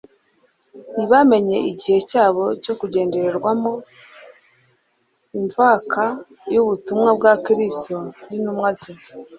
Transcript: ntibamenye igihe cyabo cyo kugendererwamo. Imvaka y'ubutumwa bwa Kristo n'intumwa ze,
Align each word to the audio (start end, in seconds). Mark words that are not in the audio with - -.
ntibamenye 0.93 1.57
igihe 1.71 1.99
cyabo 2.09 2.43
cyo 2.63 2.73
kugendererwamo. 2.79 3.71
Imvaka 5.39 6.03
y'ubutumwa 6.53 7.09
bwa 7.17 7.33
Kristo 7.45 7.95
n'intumwa 8.27 8.69
ze, 8.79 8.91